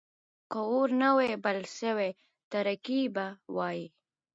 که 0.51 0.57
اور 0.71 0.89
نه 1.01 1.09
وای 1.17 1.33
بل 1.45 1.59
شوی، 1.77 2.09
تاريکي 2.51 3.01
به 3.15 3.25
وای. 3.55 3.79